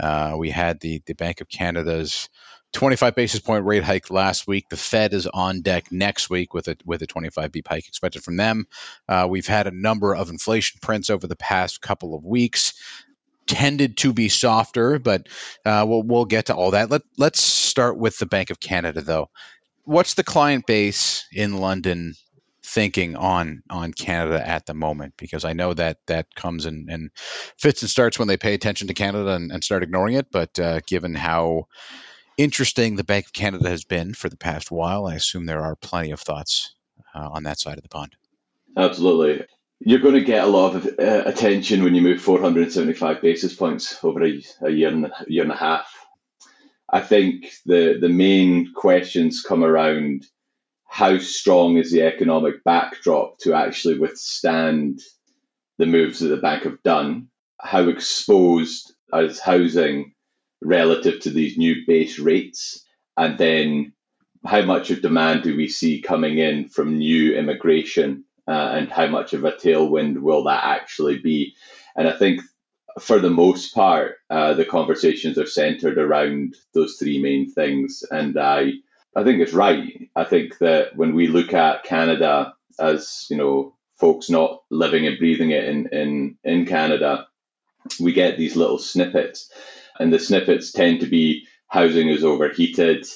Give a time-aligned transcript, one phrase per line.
[0.00, 2.28] Uh, we had the the Bank of Canada's
[2.72, 4.68] 25 basis point rate hike last week.
[4.68, 8.24] The Fed is on deck next week with a with a 25 beep hike expected
[8.24, 8.66] from them.
[9.08, 12.74] Uh, we've had a number of inflation prints over the past couple of weeks.
[13.46, 15.28] Tended to be softer, but
[15.64, 16.90] uh, we'll we'll get to all that.
[16.90, 19.30] Let let's start with the Bank of Canada though.
[19.84, 22.14] What's the client base in London
[22.64, 27.10] thinking on on Canada at the moment because I know that that comes in
[27.58, 30.26] fits and starts when they pay attention to Canada and, and start ignoring it.
[30.32, 31.66] But uh, given how
[32.38, 35.76] interesting the Bank of Canada has been for the past while, I assume there are
[35.76, 36.74] plenty of thoughts
[37.14, 38.16] uh, on that side of the pond.
[38.76, 39.46] Absolutely.
[39.80, 44.02] You're going to get a lot of uh, attention when you move 475 basis points
[44.02, 45.92] over a, a year and a year and a half.
[46.88, 50.26] I think the the main questions come around
[50.94, 55.00] how strong is the economic backdrop to actually withstand
[55.76, 57.26] the moves that the bank have done?
[57.60, 60.14] How exposed is housing
[60.62, 62.86] relative to these new base rates?
[63.16, 63.92] And then
[64.46, 68.24] how much of demand do we see coming in from new immigration?
[68.46, 71.56] Uh, and how much of a tailwind will that actually be?
[71.96, 72.40] And I think
[73.00, 78.04] for the most part, uh, the conversations are centered around those three main things.
[78.12, 78.74] And I
[79.16, 80.08] I think it's right.
[80.16, 85.18] I think that when we look at Canada as you know folks not living and
[85.18, 87.26] breathing it in in in Canada,
[88.00, 89.50] we get these little snippets,
[89.98, 93.06] and the snippets tend to be housing is overheated,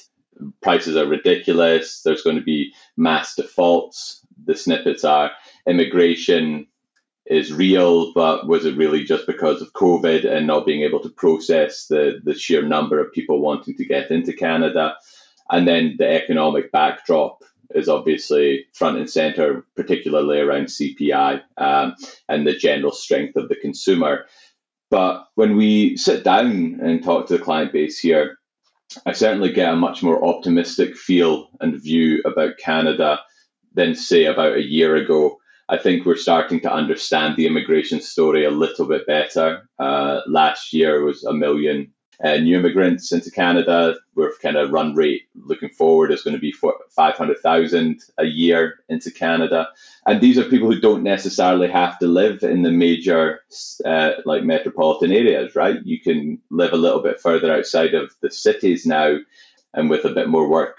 [0.63, 4.21] prices are ridiculous, there's going to be mass defaults.
[4.45, 5.33] The snippets are
[5.67, 6.67] immigration
[7.27, 11.11] is real, but was it really just because of COVID and not being able to
[11.11, 14.97] process the, the sheer number of people wanting to get into Canada?
[15.51, 17.43] And then the economic backdrop
[17.75, 21.95] is obviously front and center, particularly around CPI um,
[22.29, 24.27] and the general strength of the consumer.
[24.91, 28.39] But when we sit down and talk to the client base here,
[29.05, 33.21] I certainly get a much more optimistic feel and view about Canada
[33.75, 35.39] than, say, about a year ago.
[35.69, 39.69] I think we're starting to understand the immigration story a little bit better.
[39.79, 41.93] Uh, last year was a million
[42.25, 43.95] uh, new immigrants into Canada.
[44.15, 46.53] We're kind of run rate looking forward is going to be
[46.91, 49.69] 500,000 a year into Canada.
[50.07, 53.41] And these are people who don't necessarily have to live in the major
[53.85, 55.79] uh, like metropolitan areas, right?
[55.85, 59.19] You can live a little bit further outside of the cities now
[59.75, 60.77] and with a bit more work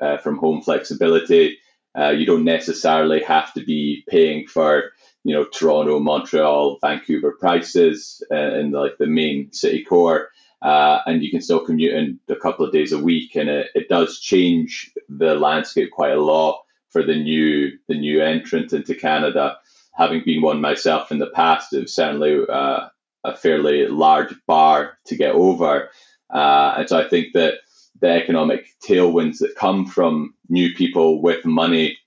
[0.00, 1.58] uh, from home flexibility.
[1.96, 4.92] Uh, you don't necessarily have to be paying for
[5.24, 10.30] you know Toronto, Montreal, Vancouver prices uh, in like the main city core
[10.62, 13.68] uh, and you can still commute in a couple of days a week, and it,
[13.74, 18.94] it does change the landscape quite a lot for the new the new entrant into
[18.94, 19.56] Canada.
[19.94, 22.88] Having been one myself in the past, it was certainly uh,
[23.24, 25.90] a fairly large bar to get over,
[26.32, 27.54] uh, and so I think that
[28.00, 31.98] the economic tailwinds that come from new people with money,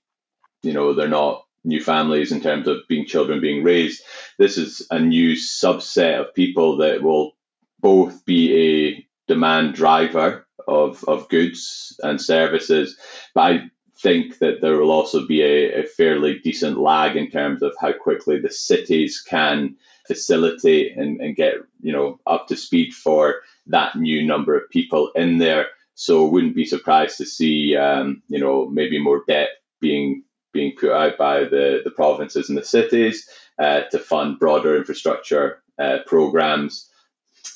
[0.62, 4.02] you know, they're not new families in terms of being children being raised.
[4.38, 7.35] This is a new subset of people that will
[7.80, 12.96] both be a demand driver of, of goods and services,
[13.34, 17.62] but I think that there will also be a, a fairly decent lag in terms
[17.62, 19.76] of how quickly the cities can
[20.06, 23.36] facilitate and, and get you know up to speed for
[23.66, 25.66] that new number of people in there.
[25.94, 29.48] So wouldn't be surprised to see, um, you know, maybe more debt
[29.80, 34.76] being being put out by the, the provinces and the cities uh, to fund broader
[34.76, 36.90] infrastructure uh, programs.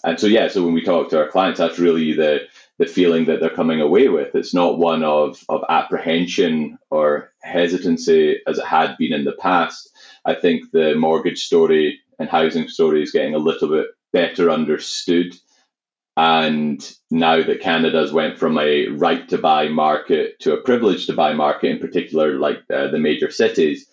[0.04, 2.40] And so, yeah, so when we talk to our clients, that's really the
[2.78, 4.34] the feeling that they're coming away with.
[4.34, 9.90] It's not one of, of apprehension or hesitancy as it had been in the past.
[10.24, 15.34] I think the mortgage story and housing story is getting a little bit better understood.
[16.16, 16.80] And
[17.10, 21.34] now that Canada's went from a right to buy market to a privilege to buy
[21.34, 23.86] market, in particular, like uh, the major cities,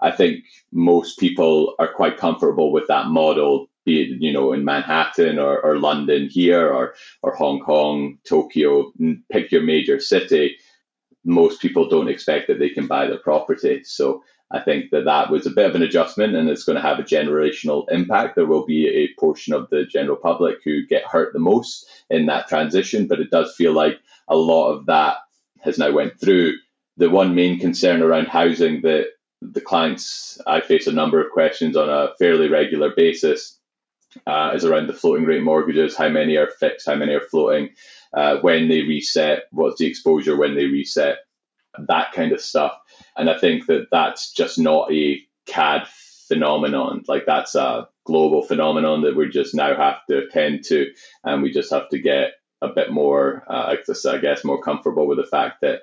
[0.00, 5.38] I think most people are quite comfortable with that model, be you know in Manhattan
[5.38, 8.92] or, or London here or or Hong Kong, Tokyo,
[9.30, 10.56] pick your major city.
[11.24, 15.30] Most people don't expect that they can buy their property, so I think that that
[15.30, 18.36] was a bit of an adjustment and it's going to have a generational impact.
[18.36, 22.26] There will be a portion of the general public who get hurt the most in
[22.26, 23.98] that transition, but it does feel like
[24.28, 25.16] a lot of that
[25.62, 26.52] has now went through.
[26.96, 29.06] The one main concern around housing that
[29.42, 33.58] the clients, I face a number of questions on a fairly regular basis,
[34.26, 35.96] uh, is around the floating rate mortgages.
[35.96, 36.86] How many are fixed?
[36.86, 37.70] How many are floating?
[38.12, 41.18] Uh, when they reset, what's the exposure when they reset?
[41.78, 42.76] That kind of stuff.
[43.16, 45.88] And I think that that's just not a CAD
[46.28, 47.04] phenomenon.
[47.08, 50.92] Like that's a global phenomenon that we just now have to attend to,
[51.24, 52.32] and we just have to get
[52.62, 53.74] a bit more, uh,
[54.06, 55.82] I guess, more comfortable with the fact that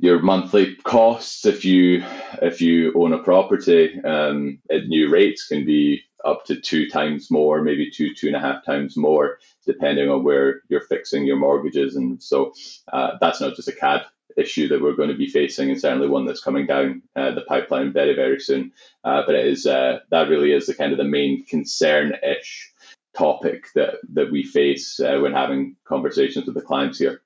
[0.00, 2.04] your monthly costs, if you
[2.40, 7.30] if you own a property um, at new rates, can be up to two times
[7.30, 11.36] more, maybe two two and a half times more, depending on where you're fixing your
[11.36, 11.96] mortgages.
[11.96, 12.52] And so
[12.92, 14.02] uh, that's not just a CAD
[14.36, 17.42] issue that we're going to be facing, and certainly one that's coming down uh, the
[17.42, 18.72] pipeline very, very soon.
[19.04, 22.72] Uh, but it is uh, that really is the kind of the main concern-ish
[23.16, 27.22] topic that that we face uh, when having conversations with the clients here.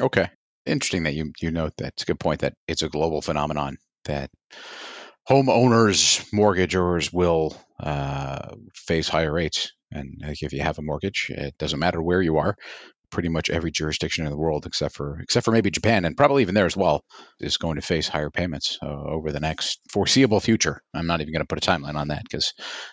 [0.00, 0.28] Okay,
[0.66, 1.94] interesting that you you note that.
[1.94, 4.30] It's a good point that it's a global phenomenon that
[5.28, 9.72] homeowners, mortgagors will uh, face higher rates.
[9.90, 12.56] And if you have a mortgage, it doesn't matter where you are
[13.10, 16.42] pretty much every jurisdiction in the world except for except for maybe Japan and probably
[16.42, 17.02] even there as well
[17.40, 20.82] is going to face higher payments uh, over the next foreseeable future.
[20.94, 22.52] I'm not even going to put a timeline on that because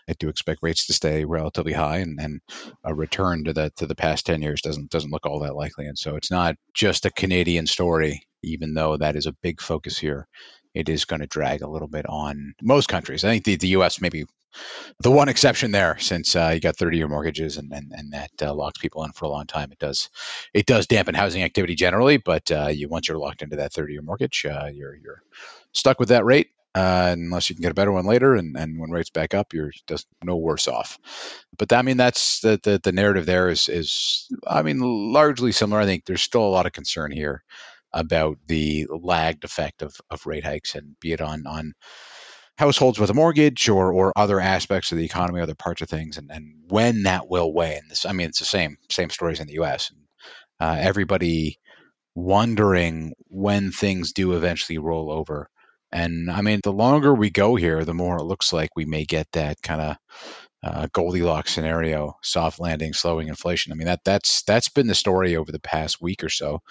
[0.10, 2.42] I do expect rates to stay relatively high and, and
[2.84, 5.86] a return to the to the past 10 years doesn't doesn't look all that likely
[5.86, 9.98] and so it's not just a Canadian story even though that is a big focus
[9.98, 10.28] here.
[10.74, 13.24] It is going to drag a little bit on most countries.
[13.24, 14.02] I think the, the U.S.
[14.02, 14.26] maybe
[15.00, 18.32] the one exception there, since uh, you got 30 year mortgages and, and, and that
[18.42, 19.72] uh, locks people in for a long time.
[19.72, 20.10] It does
[20.54, 23.94] it does dampen housing activity generally, but uh, you once you're locked into that 30
[23.94, 25.24] year mortgage, uh, you're you're
[25.72, 26.50] stuck with that rate.
[26.74, 29.54] Uh, unless you can get a better one later, and, and when rates back up,
[29.54, 31.00] you're just no worse off.
[31.58, 35.80] But I mean, that's the, the the narrative there is is I mean largely similar.
[35.80, 37.46] I think there's still a lot of concern here
[37.94, 41.74] about the lagged effect of, of rate hikes, and be it on on
[42.58, 46.18] households with a mortgage or or other aspects of the economy, other parts of things,
[46.18, 47.82] and, and when that will wane.
[47.90, 49.92] This, I mean, it's the same same stories in the U.S.
[50.60, 51.60] Uh, everybody
[52.16, 55.50] wondering when things do eventually roll over.
[55.92, 59.06] And I mean, the longer we go here, the more it looks like we may
[59.06, 59.98] get that kind of
[60.64, 63.72] uh, Goldilocks scenario, soft landing, slowing inflation.
[63.72, 66.62] I mean, that that's that's been the story over the past week or so.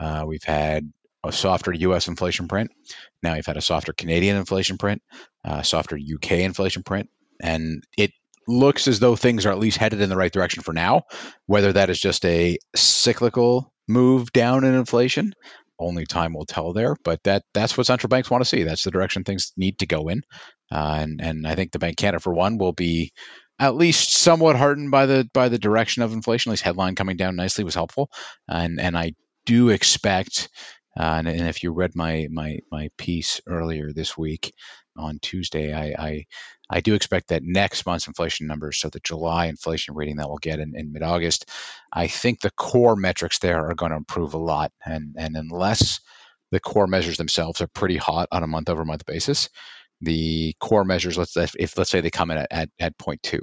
[0.00, 0.92] Uh, we've had
[1.24, 2.08] a softer U.S.
[2.08, 2.70] inflation print.
[3.22, 5.02] Now you've had a softer Canadian inflation print,
[5.44, 7.08] uh, softer UK inflation print,
[7.42, 8.12] and it
[8.48, 11.02] looks as though things are at least headed in the right direction for now.
[11.46, 15.34] Whether that is just a cyclical move down in inflation,
[15.78, 16.96] only time will tell there.
[17.04, 18.62] But that that's what central banks want to see.
[18.62, 20.22] That's the direction things need to go in,
[20.72, 23.12] uh, and and I think the Bank Canada for one will be
[23.58, 26.50] at least somewhat heartened by the by the direction of inflation.
[26.50, 28.10] At least headline coming down nicely was helpful,
[28.48, 29.12] and and I
[29.46, 30.48] do expect
[31.00, 34.52] uh, and, and, if you read my my my piece earlier this week
[34.98, 36.26] on Tuesday, I, I,
[36.68, 40.36] I do expect that next month's inflation numbers, so the July inflation reading that we'll
[40.38, 41.48] get in, in mid August,
[41.94, 44.72] I think the core metrics there are going to improve a lot.
[44.84, 46.00] And and unless
[46.50, 49.48] the core measures themselves are pretty hot on a month over month basis,
[50.02, 53.40] the core measures, let's if let's say they come in at, at, at 0.2,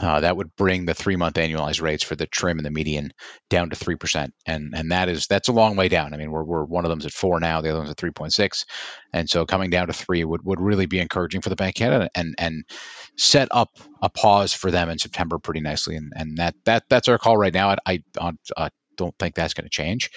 [0.00, 3.12] uh, that would bring the three month annualized rates for the trim and the median
[3.50, 6.14] down to three percent, and and that is that's a long way down.
[6.14, 8.12] I mean, we're, we're one of them's at four now, the other one's at three
[8.12, 8.64] point six,
[9.12, 12.08] and so coming down to three would, would really be encouraging for the Bank Canada
[12.14, 12.64] and and
[13.16, 13.70] set up
[14.02, 17.36] a pause for them in September pretty nicely, and and that that that's our call
[17.36, 17.70] right now.
[17.86, 20.10] I I, I don't think that's going to change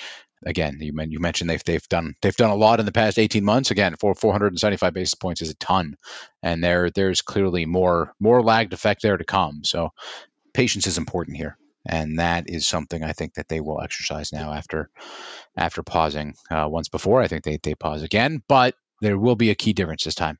[0.45, 3.43] again, you, you mentioned they've they've done they've done a lot in the past 18
[3.45, 3.71] months.
[3.71, 5.95] Again, for 475 basis points is a ton,
[6.43, 9.63] and there there's clearly more more lagged effect there to come.
[9.63, 9.89] So
[10.53, 11.57] patience is important here.
[11.87, 14.89] and that is something I think that they will exercise now after
[15.57, 17.21] after pausing uh, once before.
[17.21, 20.39] I think they they pause again, but there will be a key difference this time,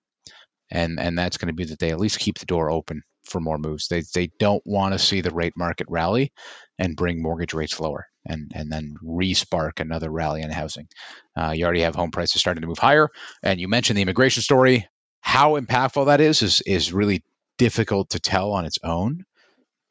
[0.72, 3.42] and and that's going to be that they at least keep the door open for
[3.42, 3.88] more moves.
[3.90, 6.34] They they don't want to see the rate market rally
[6.80, 10.88] and bring mortgage rates lower and and then re-spark another rally in housing.
[11.36, 13.10] Uh, you already have home prices starting to move higher,
[13.44, 14.88] and you mentioned the immigration story.
[15.22, 17.24] How impactful that is is is really
[17.58, 19.24] difficult to tell on its own,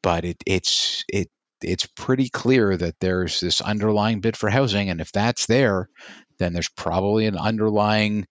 [0.03, 1.29] but it it's it
[1.63, 5.89] it's pretty clear that there's this underlying bid for housing, and if that's there,
[6.39, 8.27] then there's probably an underlying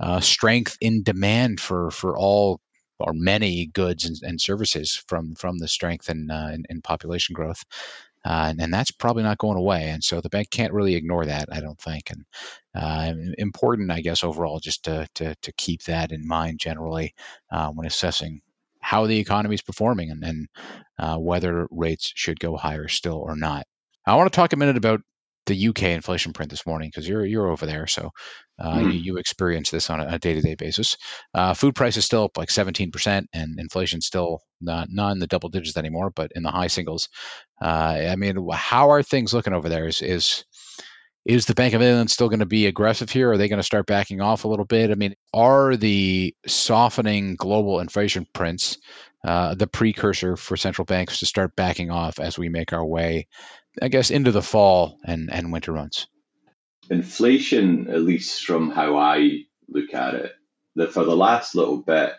[0.00, 2.60] uh, strength in demand for for all
[3.00, 7.34] or many goods and, and services from from the strength in, uh, in, in population
[7.34, 7.64] growth.
[8.24, 9.90] Uh, and, and, that's probably not going away.
[9.90, 12.10] And so the bank can't really ignore that, I don't think.
[12.10, 12.24] And
[12.74, 17.14] uh, important, I guess, overall, just to, to, to keep that in mind generally
[17.52, 18.40] uh, when assessing
[18.80, 20.48] how the economy is performing and, and
[20.98, 23.66] uh, whether rates should go higher still or not.
[24.06, 25.00] I want to talk a minute about
[25.46, 28.10] the UK inflation print this morning because you're you're over there, so
[28.58, 28.92] uh, mm.
[28.92, 30.96] you, you, experience this on a day to day basis.
[31.34, 35.26] Uh, food prices still up like 17 percent, and inflation still not not in the
[35.26, 37.08] double digits anymore, but in the high singles.
[37.62, 39.86] Uh, I mean, how are things looking over there?
[39.86, 40.44] Is is
[41.24, 43.32] is the Bank of England still going to be aggressive here?
[43.32, 44.90] Are they going to start backing off a little bit?
[44.90, 48.76] I mean, are the softening global inflation prints
[49.24, 53.26] uh, the precursor for central banks to start backing off as we make our way,
[53.80, 56.06] I guess, into the fall and, and winter months?
[56.90, 60.32] Inflation, at least from how I look at it,
[60.76, 62.12] that for the last little bit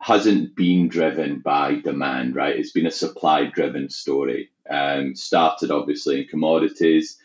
[0.00, 2.56] hasn't been driven by demand, right?
[2.56, 4.50] It's been a supply driven story.
[4.68, 7.18] Um, started obviously in commodities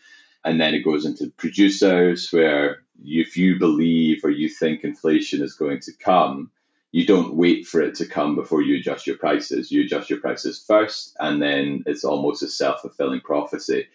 [0.46, 5.54] and then it goes into producers where if you believe or you think inflation is
[5.54, 6.52] going to come
[6.96, 9.70] you don't wait for it to come before you adjust your prices.
[9.70, 13.88] You adjust your prices first and then it's almost a self-fulfilling prophecy.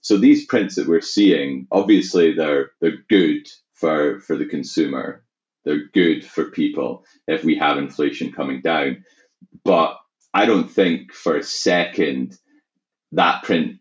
[0.00, 5.22] So these prints that we're seeing obviously they're they're good for for the consumer.
[5.64, 9.04] They're good for people if we have inflation coming down.
[9.62, 9.98] But
[10.34, 12.36] i don't think for a second
[13.12, 13.78] that print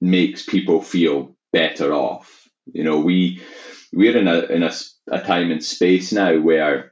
[0.00, 2.48] makes people feel better off.
[2.72, 3.42] You know, we
[3.92, 4.70] we're in a in a,
[5.10, 6.91] a time and space now where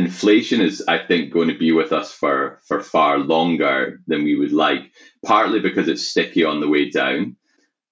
[0.00, 4.36] inflation is, I think, going to be with us for for far longer than we
[4.36, 4.90] would like.
[5.24, 7.36] Partly because it's sticky on the way down,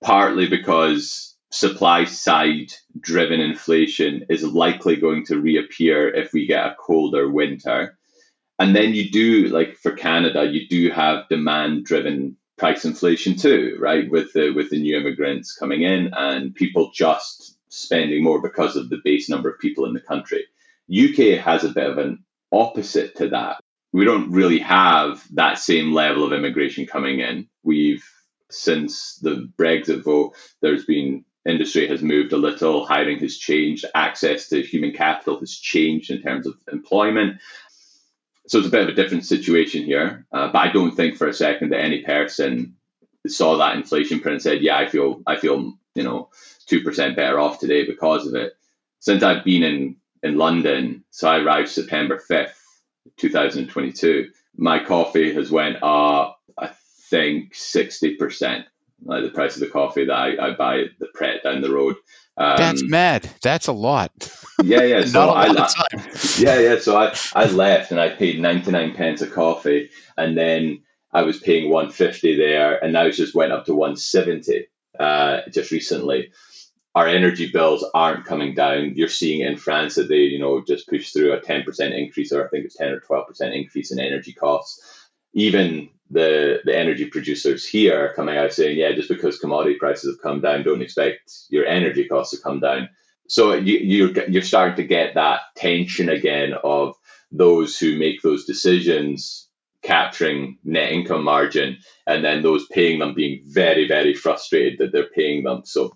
[0.03, 6.77] partly because supply side driven inflation is likely going to reappear if we get a
[6.79, 7.99] colder winter.
[8.59, 13.77] And then you do, like for Canada, you do have demand driven price inflation too,
[13.81, 14.11] right?
[14.11, 18.91] With the with the new immigrants coming in and people just spending more because of
[18.91, 20.45] the base number of people in the country.
[20.91, 23.61] UK has a bit of an opposite to that.
[23.93, 27.49] We don't really have that same level of immigration coming in.
[27.65, 28.05] We've
[28.51, 34.49] since the Brexit vote, there's been industry has moved a little, hiring has changed, access
[34.51, 37.33] to human capital has changed in terms of employment
[38.49, 40.27] so it's a bit of a different situation here.
[40.33, 42.77] Uh, but I don't think for a second that any person
[43.29, 46.31] saw that inflation print and said, "Yeah, I feel I feel you know
[46.69, 48.55] two percent better off today because of it."
[49.01, 52.61] Since I've been in in London, so I arrived September fifth,
[53.17, 54.29] two thousand twenty two.
[54.57, 56.71] My coffee has went up, I
[57.11, 58.67] think sixty percent.
[59.05, 61.73] Like the price of the coffee that I, I buy at the Pret down the
[61.73, 61.95] road.
[62.37, 63.29] Um, That's mad.
[63.43, 64.11] That's a lot.
[64.63, 65.05] Yeah, yeah.
[65.07, 65.47] So I,
[66.39, 66.79] yeah, yeah.
[66.79, 70.83] So I, I left and I paid ninety nine pence a coffee, and then
[71.13, 74.67] I was paying one fifty there, and now it's just went up to one seventy
[74.99, 76.31] uh, just recently.
[76.99, 78.95] Our energy bills aren't coming down.
[78.97, 82.33] You're seeing in France that they, you know, just pushed through a ten percent increase,
[82.33, 84.75] or I think it's ten or twelve percent increase in energy costs.
[85.33, 90.11] Even the the energy producers here are coming out saying, yeah, just because commodity prices
[90.11, 92.89] have come down, don't expect your energy costs to come down.
[93.29, 96.97] So you, you're you're starting to get that tension again of
[97.31, 99.49] those who make those decisions
[99.83, 105.15] capturing net income margin, and then those paying them being very very frustrated that they're
[105.21, 105.63] paying them.
[105.65, 105.93] So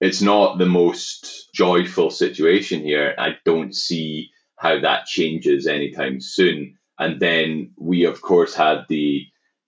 [0.00, 3.14] it's not the most joyful situation here.
[3.18, 6.78] I don't see how that changes anytime soon.
[6.98, 9.26] And then we, of course, had the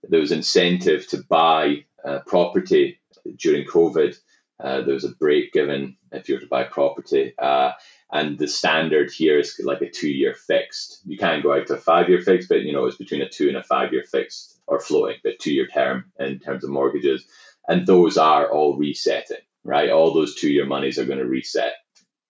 [0.08, 3.00] there was incentive to buy uh, property
[3.37, 4.16] during COVID.
[4.62, 7.35] Uh, there was a break given if you were to buy property.
[7.38, 7.73] Uh,
[8.11, 11.00] and the standard here is like a two year fixed.
[11.04, 13.28] You can't go out to a five year fixed, but you know, it's between a
[13.28, 16.70] two and a five year fixed or floating, but two year term in terms of
[16.70, 17.25] mortgages.
[17.68, 19.91] And those are all resetting, right?
[19.91, 21.75] All those two year monies are going to reset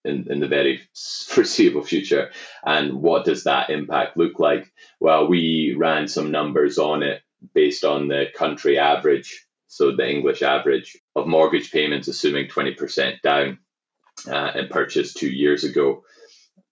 [0.05, 0.81] in, in the very
[1.27, 2.31] foreseeable future.
[2.65, 4.71] And what does that impact look like?
[4.99, 7.21] Well, we ran some numbers on it
[7.53, 13.59] based on the country average so the English average of mortgage payments, assuming 20% down
[14.27, 16.03] uh, and purchased two years ago.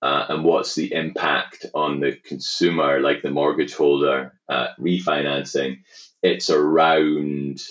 [0.02, 5.78] Uh, and what's the impact on the consumer, like the mortgage holder, uh, refinancing?
[6.24, 7.62] It's around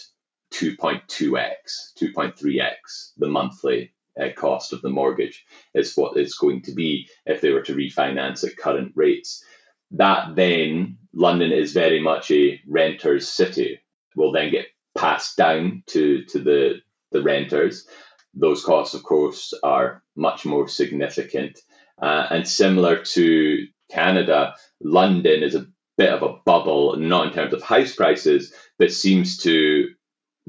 [0.56, 5.44] 2.2x, 2.3x the monthly uh, cost of the mortgage
[5.74, 9.44] is what it's going to be if they were to refinance at current rates.
[9.90, 13.80] That then, London is very much a renter's city,
[14.16, 16.76] will then get passed down to, to the,
[17.12, 17.86] the renters.
[18.34, 21.58] Those costs, of course, are much more significant.
[22.00, 25.66] Uh, and similar to Canada, London is a
[25.98, 29.88] bit of a bubble, not in terms of house prices, but seems to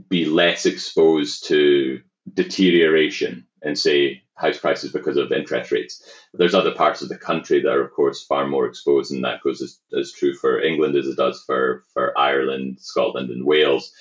[0.10, 2.02] be less exposed to
[2.34, 6.04] deterioration in, say, house prices because of interest rates.
[6.34, 9.42] There's other parts of the country that are, of course, far more exposed, and that
[9.42, 13.92] goes as, as true for England as it does for, for Ireland, Scotland, and Wales.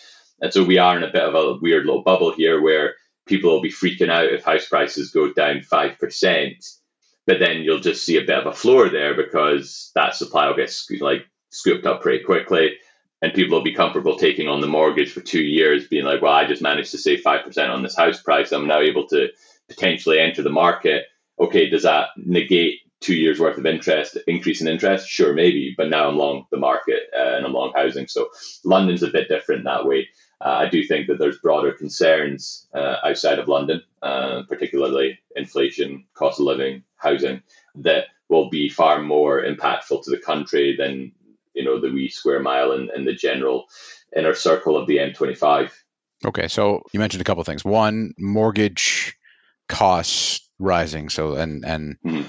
[0.41, 2.95] And so we are in a bit of a weird little bubble here where
[3.27, 6.79] people will be freaking out if house prices go down 5%,
[7.27, 10.57] but then you'll just see a bit of a floor there because that supply will
[10.57, 12.77] get like scooped up pretty quickly
[13.23, 16.33] and people will be comfortable taking on the mortgage for two years, being like, well,
[16.33, 18.53] I just managed to save 5% on this house price.
[18.53, 19.29] I'm now able to
[19.69, 21.07] potentially enter the market.
[21.41, 25.09] Okay, does that negate two years worth of interest, increase in interest?
[25.09, 28.07] Sure, maybe, but now I'm long the market uh, and I'm long housing.
[28.07, 28.29] So
[28.65, 30.09] London's a bit different that way.
[30.41, 36.05] Uh, I do think that there's broader concerns uh, outside of London, uh, particularly inflation,
[36.15, 37.43] cost of living, housing,
[37.77, 41.13] that will be far more impactful to the country than
[41.57, 43.67] you know the wee square mile and, and the general
[44.17, 45.73] inner circle of the M25.
[46.25, 47.65] Okay, so you mentioned a couple of things.
[47.65, 49.17] One, mortgage
[49.69, 51.09] costs rising.
[51.09, 52.29] So and and mm-hmm.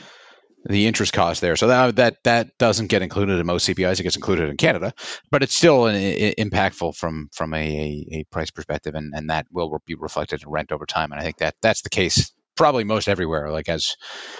[0.65, 1.55] the interest cost there.
[1.55, 3.99] So that that that doesn't get included in most CPIs.
[3.99, 4.93] It gets included in Canada,
[5.29, 9.47] but it's still an, impactful from from a, a, a price perspective, and and that
[9.51, 11.11] will be reflected in rent over time.
[11.11, 13.51] And I think that that's the case probably most everywhere.
[13.51, 13.95] Like as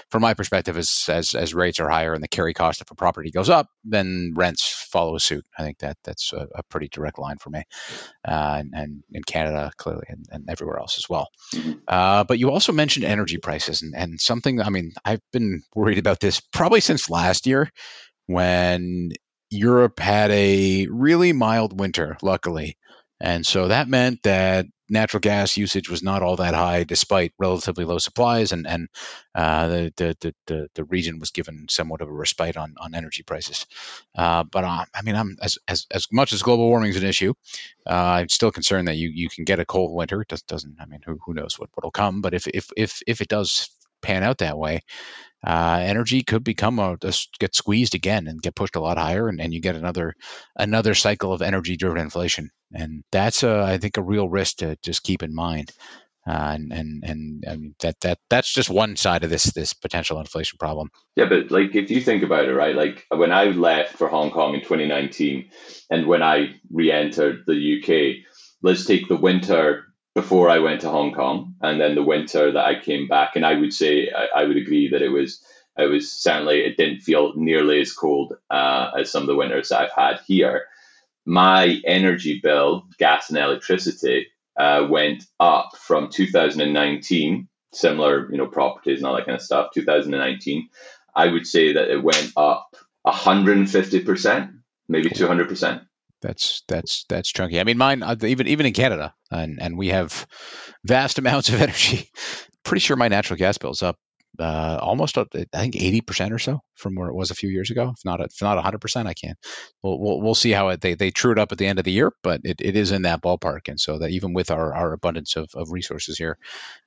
[0.09, 2.95] from my perspective, as as as rates are higher and the carry cost of a
[2.95, 5.45] property goes up, then rents follow suit.
[5.57, 7.63] I think that that's a, a pretty direct line for me,
[8.27, 11.27] uh, and, and, in Canada clearly, and, and everywhere else as well.
[11.53, 11.73] Mm-hmm.
[11.87, 14.61] Uh, but you also mentioned energy prices, and and something.
[14.61, 17.69] I mean, I've been worried about this probably since last year
[18.25, 19.11] when
[19.49, 22.77] Europe had a really mild winter, luckily.
[23.19, 27.85] And so that meant that natural gas usage was not all that high despite relatively
[27.85, 28.89] low supplies, and and
[29.35, 33.23] uh, the, the, the the region was given somewhat of a respite on on energy
[33.23, 33.65] prices.
[34.15, 37.05] Uh, but uh, I mean, I'm as, as as much as global warming is an
[37.05, 37.33] issue,
[37.87, 40.21] uh, I'm still concerned that you you can get a cold winter.
[40.21, 40.77] It doesn't.
[40.79, 42.21] I mean, who who knows what what'll come?
[42.21, 43.69] But if if if if it does
[44.01, 44.81] pan out that way,
[45.45, 49.29] uh, energy could become a, a, get squeezed again and get pushed a lot higher,
[49.29, 50.15] and, and you get another
[50.55, 54.77] another cycle of energy driven inflation, and that's a, I think a real risk to
[54.83, 55.71] just keep in mind.
[56.27, 59.71] Uh, and and and I mean that that that's just one side of this this
[59.73, 60.89] potential inflation problem.
[61.15, 62.75] Yeah, but like if you think about it, right?
[62.75, 65.49] Like when I left for Hong Kong in 2019,
[65.89, 68.25] and when I re-entered the UK,
[68.61, 69.86] let's take the winter
[70.17, 73.45] before I went to Hong Kong, and then the winter that I came back, and
[73.45, 75.45] I would say I, I would agree that it was
[75.77, 79.69] it was certainly it didn't feel nearly as cold uh, as some of the winters
[79.69, 80.63] that I've had here.
[81.27, 84.25] My energy bill, gas and electricity,
[84.59, 87.47] uh, went up from 2019.
[87.73, 89.69] Similar, you know, properties and all that kind of stuff.
[89.75, 90.67] 2019,
[91.15, 94.49] I would say that it went up 150 percent,
[94.89, 95.83] maybe 200 percent
[96.21, 97.59] that's that's that's chunky.
[97.59, 100.25] I mean, mine uh, even even in Canada, and and we have
[100.83, 102.09] vast amounts of energy.
[102.63, 103.97] Pretty sure my natural gas bill's up
[104.39, 107.71] uh, almost I think eighty percent or so from where it was a few years
[107.71, 107.93] ago.
[107.95, 109.37] If not if not hundred percent, I can't.
[109.81, 111.85] We'll, we'll we'll see how it they they true it up at the end of
[111.85, 113.67] the year, but it, it is in that ballpark.
[113.67, 116.37] And so that even with our, our abundance of, of resources here,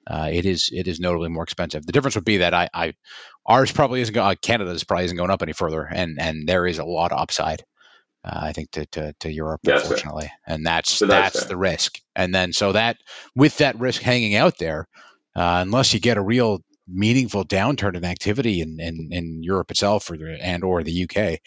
[0.07, 1.85] uh, it is it is notably more expensive.
[1.85, 2.93] The difference would be that I, I
[3.47, 4.37] ours probably isn't going.
[4.43, 7.65] Canada's probably isn't going up any further, and and there is a lot of upside
[8.25, 10.55] uh, I think to, to, to Europe, that's unfortunately, fair.
[10.55, 12.01] and that's so that's, that's the risk.
[12.17, 12.99] And then so that
[13.35, 14.89] with that risk hanging out there,
[15.37, 16.61] uh, unless you get a real
[16.93, 21.39] meaningful downturn in activity in, in, in Europe itself or the, and or the UK,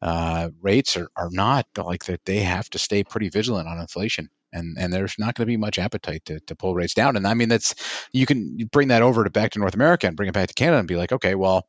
[0.00, 2.24] uh, rates are, are not like that.
[2.24, 4.28] They have to stay pretty vigilant on inflation.
[4.54, 7.16] And, and there's not going to be much appetite to, to pull rates down.
[7.16, 7.74] And I mean, that's
[8.12, 10.54] you can bring that over to back to North America and bring it back to
[10.54, 11.66] Canada and be like, okay, well,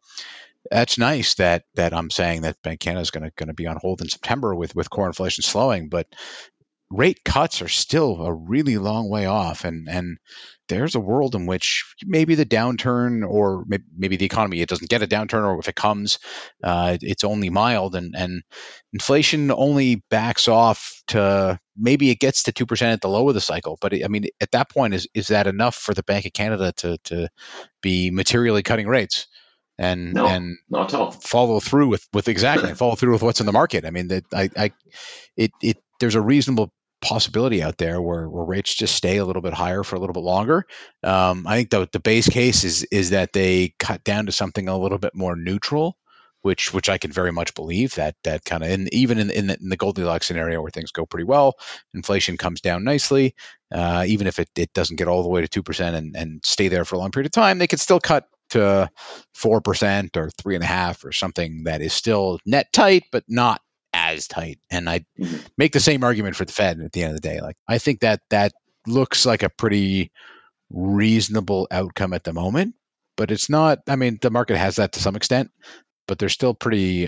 [0.72, 3.68] that's nice that that I'm saying that Bank Canada is going to going to be
[3.68, 6.08] on hold in September with with core inflation slowing, but
[6.90, 10.18] rate cuts are still a really long way off, and and
[10.70, 13.66] there's a world in which maybe the downturn or
[13.98, 16.20] maybe the economy it doesn't get a downturn or if it comes
[16.64, 18.42] uh, it's only mild and and
[18.94, 23.42] inflation only backs off to maybe it gets to 2% at the low of the
[23.42, 26.34] cycle but i mean at that point is is that enough for the bank of
[26.34, 27.28] canada to to
[27.82, 29.28] be materially cutting rates
[29.78, 31.12] and no, and not at all.
[31.12, 34.24] follow through with with exactly follow through with what's in the market i mean that
[34.34, 34.72] i i
[35.36, 36.72] it it there's a reasonable
[37.04, 40.14] possibility out there where, where rates just stay a little bit higher for a little
[40.14, 40.66] bit longer.
[41.04, 44.68] Um, I think the the base case is is that they cut down to something
[44.68, 45.98] a little bit more neutral,
[46.42, 49.48] which which I can very much believe that that kind of and even in in
[49.48, 51.56] the, in the, Goldilocks scenario where things go pretty well,
[51.94, 53.36] inflation comes down nicely.
[53.72, 56.42] Uh, even if it, it doesn't get all the way to two percent and and
[56.44, 58.90] stay there for a long period of time, they could still cut to
[59.34, 63.24] four percent or three and a half or something that is still net tight but
[63.28, 63.62] not
[63.94, 64.60] as tight.
[64.72, 65.38] And I mm-hmm.
[65.58, 67.42] make the same argument for the Fed at the end of the day.
[67.42, 68.54] Like I think that that
[68.88, 70.12] looks like a pretty
[70.72, 72.76] reasonable outcome at the moment,
[73.16, 73.80] but it's not.
[73.88, 75.52] I mean, the market has that to some extent,
[76.08, 77.08] but there's still pretty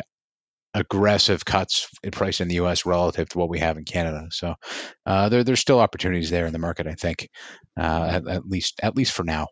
[0.76, 2.86] aggressive cuts in price in the U.S.
[2.86, 4.28] relative to what we have in Canada.
[4.30, 4.56] So
[5.06, 6.86] uh, there, there's still opportunities there in the market.
[6.86, 7.30] I think,
[7.80, 9.48] uh, at, at, least at least for now.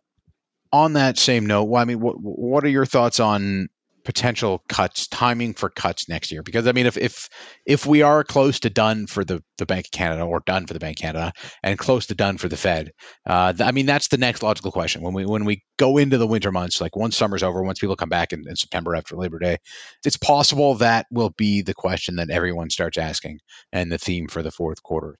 [0.73, 3.69] On that same note, well, I mean, what what are your thoughts on
[4.03, 6.41] potential cuts, timing for cuts next year?
[6.41, 7.29] Because I mean, if if
[7.67, 10.73] if we are close to done for the the Bank of Canada or done for
[10.73, 11.31] the Bank of Canada
[11.61, 12.91] and close to done for the Fed,
[13.27, 16.27] uh, I mean that's the next logical question when we when we go into the
[16.27, 19.37] winter months, like once summer's over, once people come back in, in September after Labor
[19.37, 19.57] Day,
[20.03, 23.39] it's possible that will be the question that everyone starts asking
[23.71, 25.17] and the theme for the fourth quarter.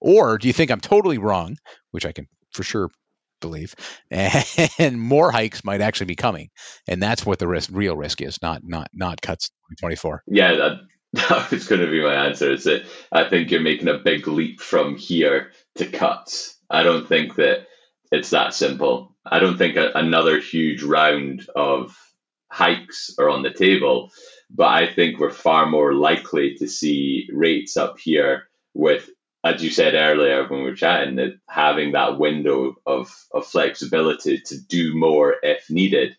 [0.00, 1.56] Or do you think I'm totally wrong,
[1.92, 2.90] which I can for sure
[3.40, 3.74] believe,
[4.10, 6.50] and more hikes might actually be coming,
[6.88, 10.22] and that's what the risk, real risk is, not not not cuts twenty four.
[10.26, 10.80] Yeah, that,
[11.28, 12.52] that was going to be my answer.
[12.52, 16.58] Is that I think you're making a big leap from here to cuts.
[16.70, 17.66] I don't think that
[18.12, 19.16] it's that simple.
[19.24, 21.96] I don't think a, another huge round of
[22.50, 24.10] hikes are on the table,
[24.50, 28.44] but I think we're far more likely to see rates up here
[28.74, 29.08] with
[29.46, 34.40] as you said earlier when we were chatting, that having that window of, of flexibility
[34.46, 36.16] to do more if needed.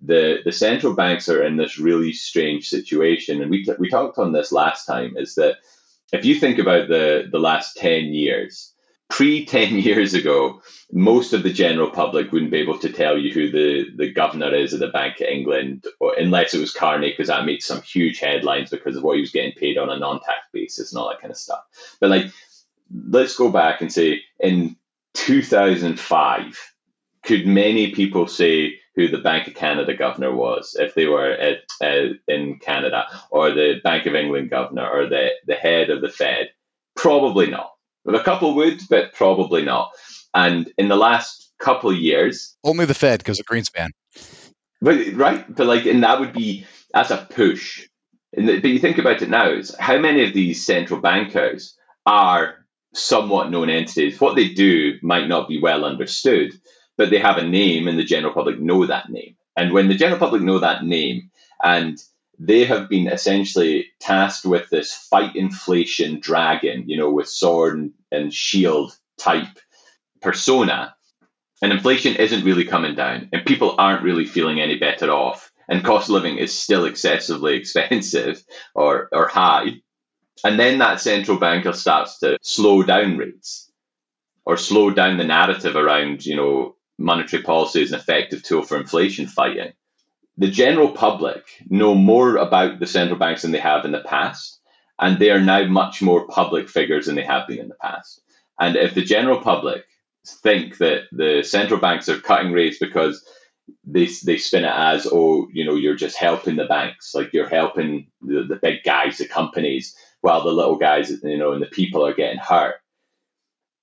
[0.00, 4.32] The the central banks are in this really strange situation, and we we talked on
[4.32, 5.16] this last time.
[5.16, 5.56] Is that
[6.12, 8.72] if you think about the the last ten years,
[9.08, 13.32] pre 10 years ago, most of the general public wouldn't be able to tell you
[13.32, 17.10] who the, the governor is of the Bank of England, or, unless it was Carney,
[17.10, 19.98] because that made some huge headlines because of what he was getting paid on a
[19.98, 21.60] non tax basis and all that kind of stuff.
[22.00, 22.26] But like
[22.92, 24.76] let's go back and say in
[25.14, 26.72] 2005,
[27.24, 31.58] could many people say who the Bank of Canada governor was if they were at,
[31.80, 36.08] uh, in Canada, or the Bank of England governor, or the, the head of the
[36.08, 36.48] Fed?
[36.96, 37.72] Probably not.
[38.06, 39.92] A couple would, but probably not.
[40.34, 43.90] And in the last couple of years, only the Fed because of Greenspan.
[44.80, 47.86] But right, but like, and that would be that's a push.
[48.32, 52.57] The, but you think about it now: is how many of these central bankers are
[52.94, 54.20] somewhat known entities.
[54.20, 56.52] What they do might not be well understood,
[56.96, 59.36] but they have a name and the general public know that name.
[59.56, 61.30] And when the general public know that name
[61.62, 61.98] and
[62.38, 68.32] they have been essentially tasked with this fight inflation dragon, you know, with sword and,
[68.32, 69.58] shield type
[70.22, 70.94] persona,
[71.60, 75.84] and inflation isn't really coming down, and people aren't really feeling any better off, and
[75.84, 78.42] cost of living is still excessively expensive
[78.74, 79.80] or, or high,
[80.44, 83.70] and then that central banker starts to slow down rates
[84.44, 88.76] or slow down the narrative around, you know, monetary policy as an effective tool for
[88.78, 89.72] inflation fighting.
[90.36, 94.60] The general public know more about the central banks than they have in the past,
[94.98, 98.20] and they are now much more public figures than they have been in the past.
[98.58, 99.84] And if the general public
[100.26, 103.24] think that the central banks are cutting rates because
[103.84, 107.48] they, they spin it as, oh, you know, you're just helping the banks, like you're
[107.48, 111.66] helping the, the big guys, the companies, while the little guys, you know, and the
[111.66, 112.76] people are getting hurt.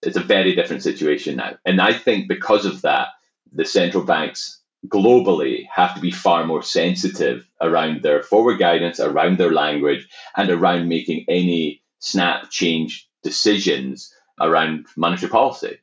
[0.01, 1.57] It's a very different situation now.
[1.65, 3.09] And I think because of that,
[3.51, 9.37] the central banks globally have to be far more sensitive around their forward guidance, around
[9.37, 15.79] their language, and around making any snap change decisions around monetary policy.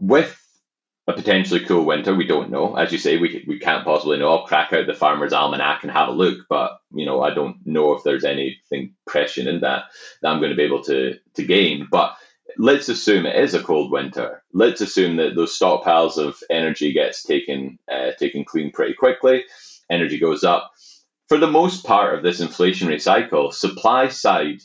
[0.00, 0.36] With
[1.06, 2.14] a potentially cool winter.
[2.14, 2.76] We don't know.
[2.76, 4.30] As you say, we, we can't possibly know.
[4.30, 7.56] I'll crack out the Farmer's Almanac and have a look, but you know, I don't
[7.66, 9.84] know if there's anything prescient in that
[10.22, 11.88] that I'm going to be able to to gain.
[11.90, 12.16] But
[12.56, 14.42] let's assume it is a cold winter.
[14.52, 19.44] Let's assume that those stockpiles of energy gets taken uh, taken clean pretty quickly.
[19.90, 20.72] Energy goes up.
[21.28, 24.60] For the most part of this inflationary cycle, supply side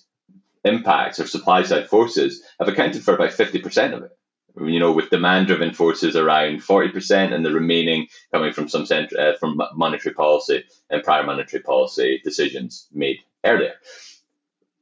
[0.64, 4.12] impacts or supply side forces have accounted for about 50% of it.
[4.62, 9.16] You know, with demand driven forces around 40% and the remaining coming from some cent-
[9.18, 13.74] uh, from monetary policy and prior monetary policy decisions made earlier.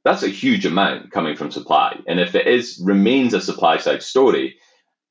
[0.03, 1.99] That's a huge amount coming from supply.
[2.07, 4.57] And if it is remains a supply side story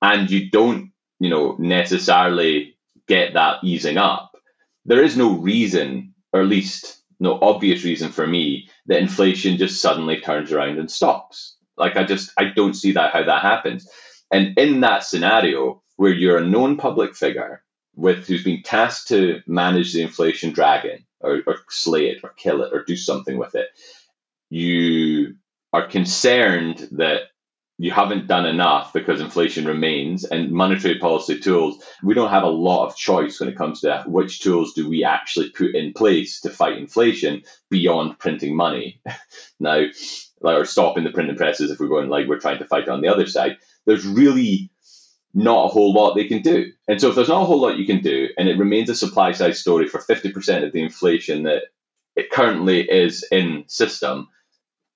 [0.02, 2.76] and you don't, you know, necessarily
[3.08, 4.36] get that easing up,
[4.84, 9.80] there is no reason, or at least no obvious reason for me, that inflation just
[9.82, 11.56] suddenly turns around and stops.
[11.76, 13.88] Like I just I don't see that how that happens.
[14.30, 17.62] And in that scenario where you're a known public figure
[17.94, 22.62] with who's been tasked to manage the inflation dragon or, or slay it or kill
[22.62, 23.68] it or do something with it,
[24.50, 25.36] you
[25.72, 27.22] are concerned that
[27.78, 32.48] you haven't done enough because inflation remains and monetary policy tools we don't have a
[32.48, 34.10] lot of choice when it comes to that.
[34.10, 39.00] Which tools do we actually put in place to fight inflation beyond printing money?
[39.60, 39.84] Now
[40.42, 43.00] like or stopping the printing presses if we're going like we're trying to fight on
[43.00, 44.70] the other side there's really
[45.34, 47.78] not a whole lot they can do and so if there's not a whole lot
[47.78, 51.42] you can do and it remains a supply side story for 50% of the inflation
[51.42, 51.64] that
[52.16, 54.28] it currently is in system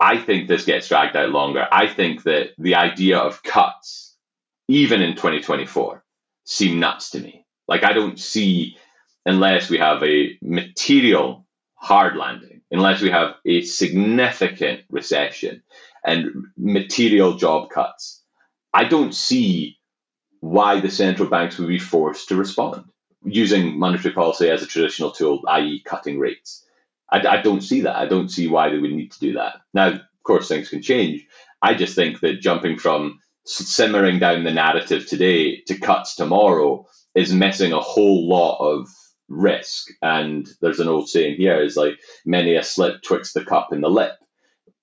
[0.00, 1.68] I think this gets dragged out longer.
[1.70, 4.16] I think that the idea of cuts,
[4.66, 6.02] even in 2024,
[6.44, 7.44] seem nuts to me.
[7.68, 8.78] Like, I don't see,
[9.26, 15.62] unless we have a material hard landing, unless we have a significant recession
[16.04, 18.19] and material job cuts,
[18.72, 19.78] I don't see
[20.40, 22.84] why the central banks would be forced to respond
[23.24, 26.64] using monetary policy as a traditional tool, i.e., cutting rates.
[27.10, 27.96] I, I don't see that.
[27.96, 29.56] I don't see why they would need to do that.
[29.74, 31.26] Now, of course, things can change.
[31.60, 37.34] I just think that jumping from simmering down the narrative today to cuts tomorrow is
[37.34, 38.88] missing a whole lot of
[39.28, 39.88] risk.
[40.02, 43.82] And there's an old saying here is like many a slip twixt the cup and
[43.82, 44.12] the lip.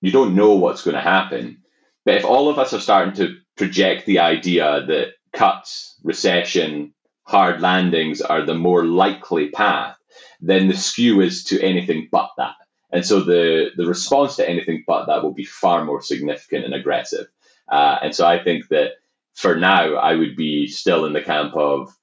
[0.00, 1.58] You don't know what's going to happen.
[2.04, 6.94] But if all of us are starting to project the idea that cuts, recession,
[7.24, 9.96] hard landings are the more likely path,
[10.40, 12.54] then the skew is to anything but that.
[12.90, 16.74] And so the, the response to anything but that will be far more significant and
[16.74, 17.26] aggressive.
[17.70, 18.92] Uh, and so I think that
[19.34, 21.94] for now, I would be still in the camp of,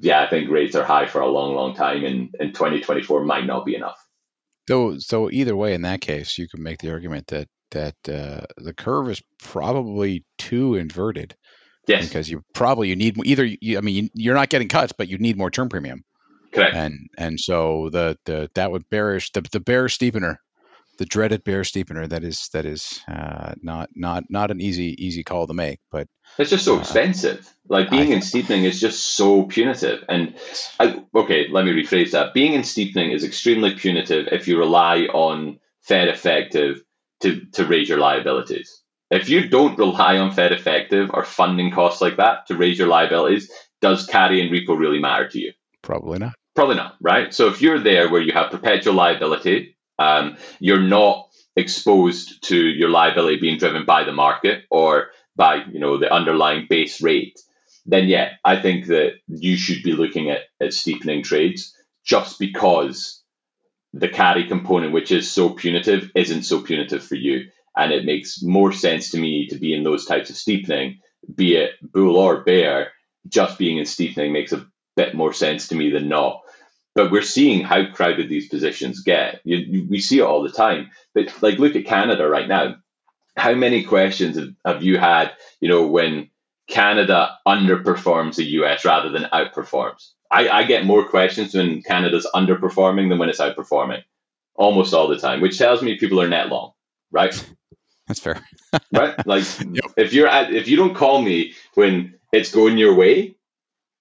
[0.00, 3.46] yeah, I think rates are high for a long, long time, and, and 2024 might
[3.46, 4.04] not be enough.
[4.68, 8.46] So, so either way, in that case, you could make the argument that that uh,
[8.56, 11.34] the curve is probably too inverted.
[11.86, 12.06] Yes.
[12.06, 13.44] Because you probably you need either.
[13.44, 16.04] You, I mean, you're not getting cuts, but you need more term premium.
[16.52, 16.74] Correct.
[16.74, 20.36] And and so the the that would bearish the the bear steepener,
[20.98, 22.08] the dreaded bear steepener.
[22.08, 26.08] That is that is uh, not not not an easy easy call to make, but
[26.38, 27.52] it's just so uh, expensive.
[27.68, 30.04] Like being in steepening is just so punitive.
[30.08, 30.34] And
[30.78, 32.34] I, okay, let me rephrase that.
[32.34, 36.82] Being in steepening is extremely punitive if you rely on Fed effective
[37.20, 38.82] to to raise your liabilities.
[39.10, 42.88] If you don't rely on Fed effective or funding costs like that to raise your
[42.88, 43.50] liabilities,
[43.80, 45.52] does carry and repo really matter to you?
[45.82, 46.34] Probably not.
[46.54, 47.32] Probably not, right?
[47.32, 52.90] So if you're there where you have perpetual liability, um, you're not exposed to your
[52.90, 57.38] liability being driven by the market or by you know the underlying base rate,
[57.86, 63.17] then yeah, I think that you should be looking at, at steepening trades just because
[63.92, 67.48] the carry component, which is so punitive, isn't so punitive for you.
[67.76, 71.00] And it makes more sense to me to be in those types of steepening,
[71.34, 72.92] be it bull or bear.
[73.28, 76.42] Just being in steepening makes a bit more sense to me than not.
[76.94, 79.40] But we're seeing how crowded these positions get.
[79.44, 80.90] You, you, we see it all the time.
[81.14, 82.76] But like, look at Canada right now.
[83.36, 85.32] How many questions have, have you had?
[85.60, 86.30] You know, when
[86.68, 90.10] Canada underperforms the US rather than outperforms.
[90.30, 94.02] I, I get more questions when Canada's underperforming than when it's outperforming,
[94.54, 96.72] almost all the time, which tells me people are net long,
[97.10, 97.34] right?
[98.06, 98.42] That's fair,
[98.92, 99.26] right?
[99.26, 99.84] Like yep.
[99.96, 103.36] if you're at, if you don't call me when it's going your way,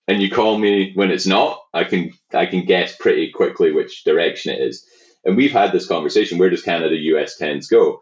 [0.07, 4.03] and you call me when it's not, I can I can guess pretty quickly which
[4.03, 4.85] direction it is.
[5.25, 6.37] And we've had this conversation.
[6.37, 7.99] Where does Canada US tens go?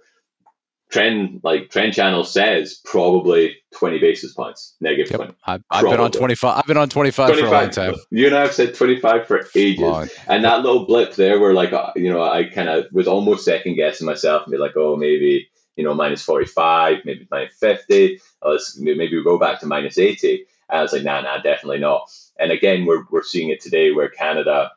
[0.91, 5.19] Trend like trend channel says probably twenty basis points negative yep.
[5.19, 5.33] 20.
[5.45, 6.59] I've, I've been on twenty five.
[6.59, 7.95] I've been on twenty five for a long time.
[8.11, 9.81] You and I have said twenty five for ages.
[9.81, 10.07] Long.
[10.27, 13.45] And that little blip there, where like uh, you know, I kind of was almost
[13.45, 17.55] second guessing myself and be like, oh, maybe you know, minus forty five, maybe minus
[17.55, 18.21] fifty.
[18.43, 22.09] let's maybe we go back to minus eighty I was like, nah, nah, definitely not.
[22.39, 24.71] And again, we're, we're seeing it today where Canada,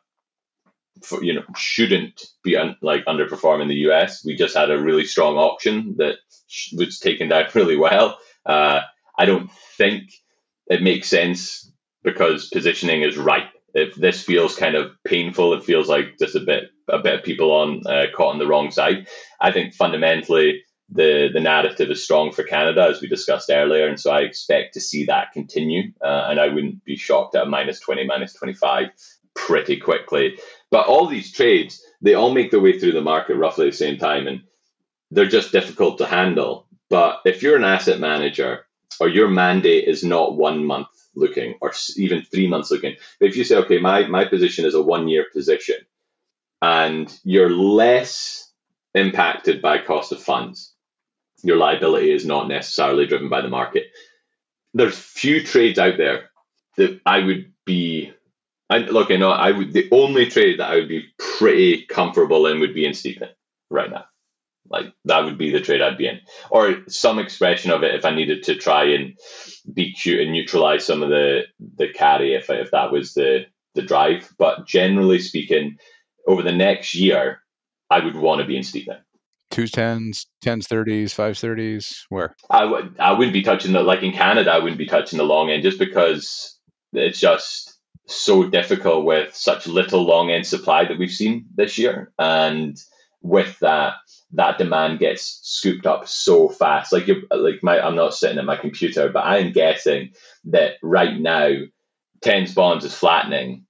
[1.03, 4.23] for, you know, shouldn't be un, like underperforming the US.
[4.25, 6.15] We just had a really strong auction that
[6.75, 8.17] was taken down really well.
[8.45, 8.81] Uh,
[9.17, 10.11] I don't think
[10.67, 11.71] it makes sense
[12.03, 13.47] because positioning is right.
[13.73, 17.23] If this feels kind of painful, it feels like just a bit a bit of
[17.23, 19.07] people on uh, caught on the wrong side.
[19.39, 23.99] I think fundamentally the the narrative is strong for Canada, as we discussed earlier, and
[23.99, 25.91] so I expect to see that continue.
[26.03, 28.89] Uh, and I wouldn't be shocked at minus twenty, minus twenty five
[29.35, 30.39] pretty quickly.
[30.71, 33.97] But all these trades, they all make their way through the market roughly the same
[33.97, 34.41] time, and
[35.11, 36.67] they're just difficult to handle.
[36.89, 38.65] But if you're an asset manager
[38.99, 43.37] or your mandate is not one month looking or even three months looking, but if
[43.37, 45.77] you say, okay, my, my position is a one year position
[46.61, 48.51] and you're less
[48.95, 50.73] impacted by cost of funds,
[51.43, 53.85] your liability is not necessarily driven by the market.
[54.73, 56.29] There's few trades out there
[56.77, 58.13] that I would be.
[58.69, 59.73] And look, I know I would.
[59.73, 63.33] The only trade that I would be pretty comfortable in would be in steepening
[63.69, 64.05] right now.
[64.69, 66.19] Like that would be the trade I'd be in,
[66.51, 69.17] or some expression of it if I needed to try and
[69.73, 71.43] be cute and neutralize some of the
[71.77, 74.29] the carry if if that was the the drive.
[74.37, 75.77] But generally speaking,
[76.27, 77.41] over the next year,
[77.89, 79.01] I would want to be in steepening.
[79.49, 82.05] Twos, tens, tens, thirties, fives, thirties.
[82.09, 84.51] Where I would I wouldn't be touching the like in Canada.
[84.51, 86.59] I wouldn't be touching the long end just because
[86.93, 87.78] it's just
[88.09, 92.77] so difficult with such little long end supply that we've seen this year, and
[93.21, 93.93] with that
[94.33, 96.93] that demand gets scooped up so fast.
[96.93, 100.11] Like you like my I'm not sitting at my computer, but I'm guessing
[100.45, 101.49] that right now
[102.21, 103.65] tens bonds is flattening.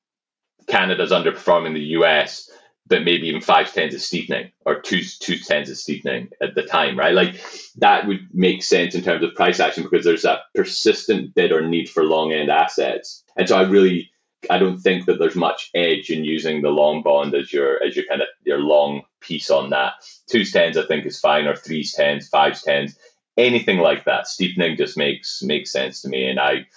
[0.67, 2.49] Canada's underperforming the US,
[2.87, 6.63] but maybe even five tens is steepening or two two tens is steepening at the
[6.63, 7.13] time, right?
[7.13, 7.41] Like
[7.77, 11.61] that would make sense in terms of price action because there's that persistent bid or
[11.61, 13.23] need for long end assets.
[13.37, 14.11] And so I really
[14.49, 17.95] I don't think that there's much edge in using the long bond as your as
[17.95, 19.93] your kind of your long piece on that.
[20.27, 22.97] Twos tens I think is fine, or threes tens, fives tens,
[23.37, 24.27] anything like that.
[24.27, 26.67] Steepening just makes makes sense to me, and I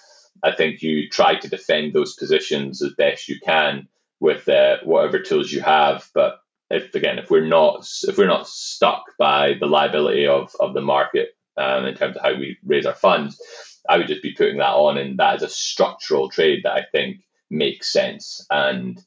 [0.43, 3.87] I think you try to defend those positions as best you can
[4.19, 6.09] with uh, whatever tools you have.
[6.13, 10.73] But if again, if we're not if we're not stuck by the liability of of
[10.73, 13.39] the market um, in terms of how we raise our funds,
[13.87, 16.83] I would just be putting that on, and that is a structural trade that I
[16.91, 18.45] think makes sense.
[18.49, 19.01] And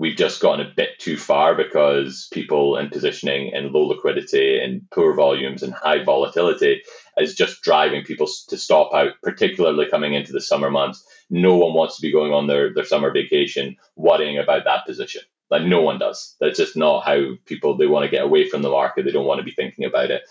[0.00, 4.80] we've just gotten a bit too far because people in positioning and low liquidity and
[4.90, 6.80] poor volumes and high volatility
[7.18, 11.04] is just driving people to stop out, particularly coming into the summer months.
[11.28, 15.20] No one wants to be going on their, their summer vacation worrying about that position.
[15.50, 16.34] Like no one does.
[16.40, 19.04] That's just not how people they want to get away from the market.
[19.04, 20.22] They don't want to be thinking about it.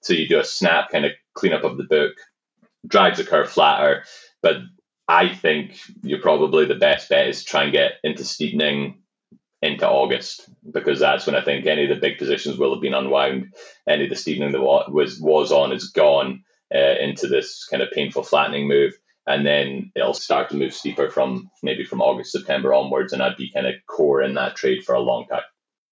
[0.00, 2.12] So you do a snap kind of cleanup of the book,
[2.86, 4.04] drives the curve flatter,
[4.40, 4.56] but
[5.08, 9.02] I think you're probably the best bet is try and get into steepening
[9.62, 12.94] into August because that's when I think any of the big positions will have been
[12.94, 13.54] unwound.
[13.88, 17.90] Any of the steepening that was was on is gone uh, into this kind of
[17.90, 18.92] painful flattening move,
[19.26, 23.36] and then it'll start to move steeper from maybe from August September onwards, and I'd
[23.36, 25.42] be kind of core in that trade for a long time.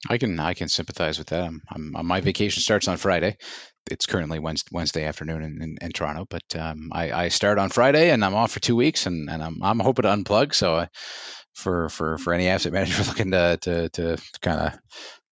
[0.08, 1.44] I can I can sympathize with that.
[1.44, 1.62] I'm,
[1.94, 3.38] I'm, my vacation starts on Friday.
[3.90, 7.68] It's currently Wednesday, Wednesday afternoon in, in, in Toronto, but um, I, I, start on
[7.68, 10.54] Friday and I'm off for two weeks, and, and I'm, I'm hoping to unplug.
[10.54, 10.88] So I,
[11.54, 14.78] for for for any asset manager looking to to, to kind of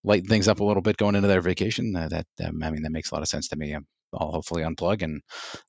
[0.03, 2.83] lighten things up a little bit going into their vacation, uh, that um, I mean
[2.83, 3.77] that makes a lot of sense to me.
[4.17, 5.23] I'll hopefully unplug and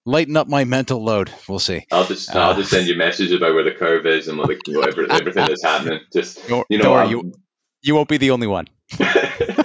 [0.06, 1.32] lighten up my mental load.
[1.50, 1.84] We'll see.
[1.92, 4.38] I'll just uh, I'll just send you a message about where the curve is and
[4.38, 4.62] whatever,
[5.12, 6.02] everything that's happening.
[6.14, 7.34] Just you know, you,
[7.82, 8.68] you won't be the only one.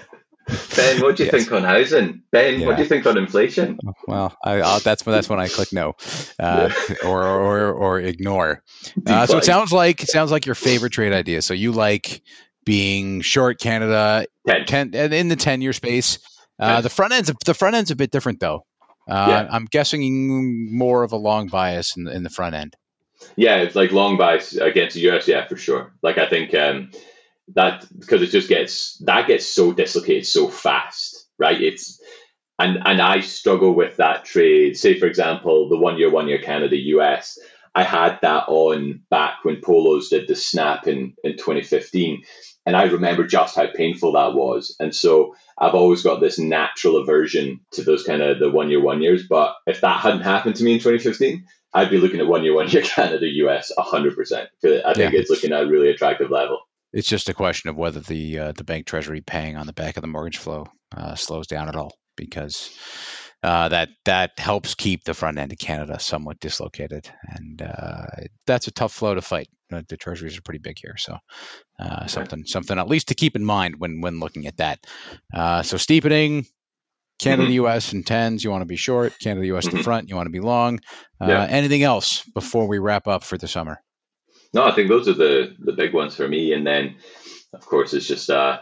[0.77, 1.45] Ben, what do you yes.
[1.45, 2.23] think on housing?
[2.31, 2.67] Ben, yeah.
[2.67, 3.79] what do you think on inflation?
[4.07, 5.95] Well, I, that's that's when I click no,
[6.39, 6.71] uh,
[7.05, 8.63] or, or or ignore.
[9.07, 11.43] Uh, so it sounds like it sounds like your favorite trade idea.
[11.43, 12.23] So you like
[12.65, 14.93] being short Canada, 10.
[14.93, 16.19] 10 in the ten year space.
[16.59, 18.65] Uh, the front end's the front end's a bit different though.
[19.09, 19.49] Uh, yeah.
[19.51, 22.75] I'm guessing more of a long bias in the, in the front end.
[23.37, 25.29] Yeah, it's like long bias against the US.
[25.29, 25.93] Yeah, for sure.
[26.03, 26.55] Like I think.
[26.55, 26.91] Um,
[27.55, 31.61] that because it just gets that gets so dislocated so fast, right?
[31.61, 32.01] It's
[32.59, 34.77] and and I struggle with that trade.
[34.77, 37.39] Say for example, the one year, one year Canada US.
[37.73, 42.25] I had that on back when Poloz did the snap in in 2015,
[42.67, 44.75] and I remember just how painful that was.
[44.81, 48.83] And so I've always got this natural aversion to those kind of the one year,
[48.83, 49.27] one years.
[49.29, 52.55] But if that hadn't happened to me in 2015, I'd be looking at one year,
[52.55, 54.17] one year Canada US 100%.
[54.17, 55.21] Because I think yeah.
[55.21, 56.61] it's looking at a really attractive level.
[56.93, 59.97] It's just a question of whether the uh, the bank treasury paying on the back
[59.97, 62.71] of the mortgage flow uh, slows down at all, because
[63.43, 68.07] uh, that that helps keep the front end of Canada somewhat dislocated, and uh,
[68.47, 69.49] that's a tough flow to fight.
[69.73, 71.17] Uh, the treasuries are pretty big here, so
[71.79, 74.85] uh, something something at least to keep in mind when when looking at that.
[75.65, 76.45] so steepening,
[77.21, 77.67] Canada, mm-hmm.
[77.67, 79.13] US, and tens, you want to be short.
[79.21, 79.77] Canada, US mm-hmm.
[79.77, 80.81] to front, you want to be long.
[81.21, 81.47] Uh, yeah.
[81.49, 83.81] Anything else before we wrap up for the summer?
[84.53, 86.53] No, I think those are the the big ones for me.
[86.53, 86.97] And then,
[87.53, 88.61] of course, it's just uh,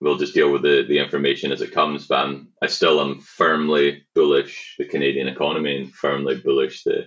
[0.00, 2.06] we'll just deal with the, the information as it comes.
[2.06, 7.06] But I'm, I still am firmly bullish the Canadian economy and firmly bullish the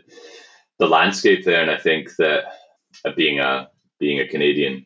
[0.80, 1.62] the landscape there.
[1.62, 2.46] And I think that
[3.06, 4.86] uh, being a being a Canadian,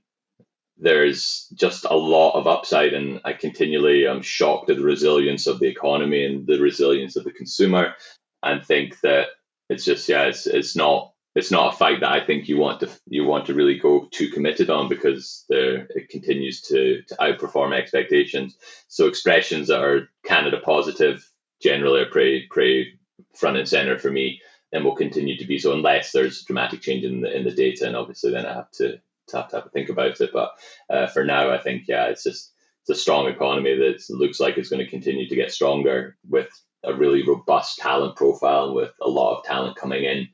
[0.78, 5.60] there's just a lot of upside, and I continually am shocked at the resilience of
[5.60, 7.96] the economy and the resilience of the consumer,
[8.44, 9.30] and think that
[9.70, 12.80] it's just yeah, it's it's not it's not a fight that I think you want
[12.80, 17.16] to you want to really go too committed on because there it continues to to
[17.16, 18.58] outperform expectations.
[18.88, 21.30] So expressions that are Canada positive
[21.62, 23.00] generally are pretty pretty
[23.34, 27.04] front and center for me, and will continue to be so unless there's dramatic change
[27.04, 29.66] in the in the data, and obviously then I have to, to have to have
[29.66, 30.32] a think about it.
[30.32, 30.52] But
[30.90, 34.58] uh, for now, I think yeah, it's just it's a strong economy that looks like
[34.58, 36.48] it's going to continue to get stronger with
[36.86, 40.30] a really robust talent profile and with a lot of talent coming in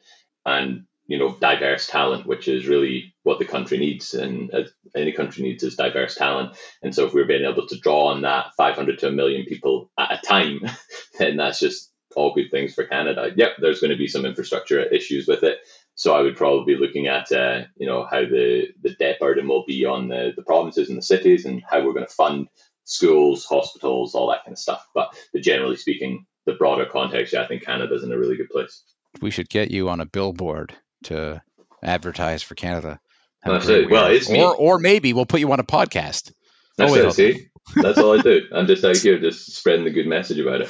[0.46, 4.64] and you know diverse talent, which is really what the country needs, and uh,
[4.96, 6.56] any country needs is diverse talent.
[6.82, 9.92] And so, if we're being able to draw on that 500 to a million people
[9.98, 10.62] at a time,
[11.20, 13.32] then that's just all good things for Canada.
[13.36, 15.60] Yep, there's going to be some infrastructure issues with it.
[15.96, 19.48] So I would probably be looking at uh, you know how the the debt burden
[19.48, 22.48] will be on the, the provinces and the cities, and how we're going to fund
[22.86, 24.86] schools, hospitals, all that kind of stuff.
[24.94, 28.50] But, but generally speaking, the broader context, yeah, I think Canada's in a really good
[28.50, 28.84] place.
[29.22, 31.42] We should get you on a billboard to
[31.84, 33.00] advertise for Canada.
[33.44, 33.90] That's it.
[33.90, 34.56] Well, it's or, me.
[34.60, 36.32] or maybe we'll put you on a podcast.
[36.78, 37.14] That's oh, it.
[37.14, 38.42] See, that's all I do.
[38.54, 40.70] I'm just out here, just spreading the good message about it.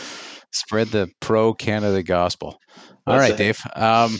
[0.51, 2.59] Spread the pro Canada gospel.
[3.05, 3.37] All that's right, it.
[3.37, 3.61] Dave.
[3.75, 4.17] Um,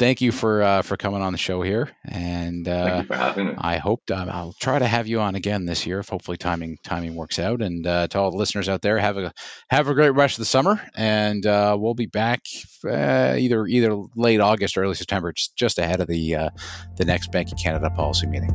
[0.00, 3.54] thank you for uh, for coming on the show here, and uh, for having me.
[3.58, 6.00] I hope uh, I'll try to have you on again this year.
[6.00, 7.62] If hopefully timing timing works out.
[7.62, 9.32] And uh, to all the listeners out there, have a
[9.68, 12.40] have a great rest of the summer, and uh, we'll be back
[12.84, 16.50] uh, either either late August or early September, just just ahead of the
[16.96, 18.50] the next Bank of Canada policy meeting.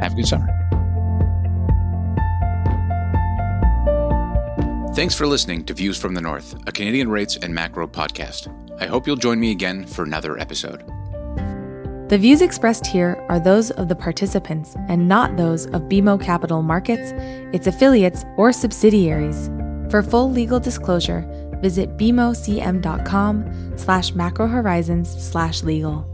[0.00, 0.46] Have a good summer.
[4.94, 8.67] Thanks for listening to Views from the North, a Canadian rates and macro podcast.
[8.80, 10.84] I hope you'll join me again for another episode.
[12.08, 16.62] The views expressed here are those of the participants and not those of BMO Capital
[16.62, 17.12] Markets,
[17.54, 19.50] its affiliates, or subsidiaries.
[19.90, 21.26] For full legal disclosure,
[21.60, 26.08] visit bmocm.com slash macrohorizons slash legal.